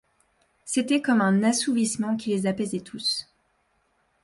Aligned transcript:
C’était 0.65 0.99
comme 1.03 1.21
un 1.21 1.43
assouvissement 1.43 2.17
qui 2.17 2.31
les 2.31 2.47
apaisait 2.47 2.79
tous. 2.79 3.27